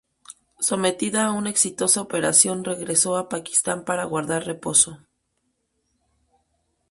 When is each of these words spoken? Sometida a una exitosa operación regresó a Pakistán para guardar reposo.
Sometida 0.59 1.25
a 1.27 1.31
una 1.31 1.51
exitosa 1.51 2.01
operación 2.01 2.63
regresó 2.63 3.17
a 3.17 3.29
Pakistán 3.29 3.85
para 3.85 4.03
guardar 4.05 4.47
reposo. 4.47 4.97